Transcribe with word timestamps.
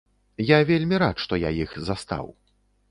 Я 0.51 0.57
вельмі 0.71 0.95
рад, 1.03 1.15
што 1.27 1.41
я 1.47 1.55
іх 1.67 1.79
застаў. 1.91 2.25